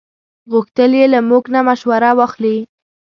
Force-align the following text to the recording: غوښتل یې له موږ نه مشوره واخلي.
غوښتل 0.51 0.91
یې 0.99 1.05
له 1.13 1.19
موږ 1.29 1.43
نه 1.53 1.59
مشوره 1.67 2.11
واخلي. 2.17 2.57